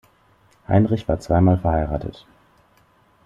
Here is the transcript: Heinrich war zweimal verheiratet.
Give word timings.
Heinrich 0.67 1.07
war 1.07 1.19
zweimal 1.19 1.59
verheiratet. 1.59 2.25